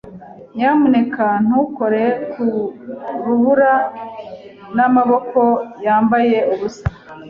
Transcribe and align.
Nyamuneka 0.55 1.25
ntukore 1.45 2.03
ku 2.31 2.45
rubura 3.23 3.73
n'amaboko 4.75 5.41
yambaye 5.85 6.37
ubusa. 6.53 6.85